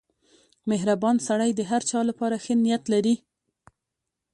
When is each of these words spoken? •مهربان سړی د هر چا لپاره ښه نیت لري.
•مهربان 0.69 1.15
سړی 1.27 1.49
د 1.55 1.61
هر 1.71 1.81
چا 1.89 1.99
لپاره 2.09 2.35
ښه 2.43 2.53
نیت 2.63 2.83
لري. 2.93 3.15